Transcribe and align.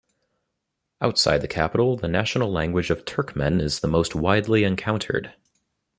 Outside 0.99 1.41
the 1.41 1.47
capital, 1.47 1.95
the 1.95 2.07
national 2.07 2.51
language 2.51 2.89
of 2.89 3.05
Turkmen 3.05 3.61
is 3.61 3.81
the 3.81 3.87
most 3.87 4.15
widely 4.15 4.63
encountered. 4.63 5.33